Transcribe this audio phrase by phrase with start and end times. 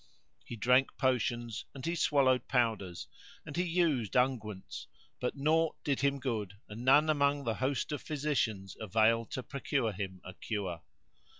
[0.43, 3.07] He drank potions and he swallowed pow ders
[3.45, 4.87] and he used unguents,
[5.19, 9.91] but naught did him good and none among the host of physicians availed to procure
[9.91, 10.81] him a cure.